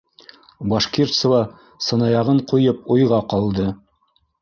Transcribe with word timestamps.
Башкирцева, 0.73 1.43
сынаяғын 1.89 2.43
ҡуйып, 2.55 2.83
уйға 2.97 3.25
ҡалды: 3.37 3.73